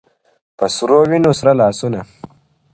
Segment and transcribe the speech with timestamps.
[0.57, 1.99] •په سرو وينو سره لاسونه-